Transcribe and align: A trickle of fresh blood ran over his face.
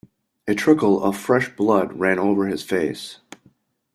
A 0.47 0.55
trickle 0.55 1.03
of 1.03 1.15
fresh 1.15 1.55
blood 1.55 1.99
ran 1.99 2.17
over 2.17 2.47
his 2.47 2.63
face. 2.63 3.19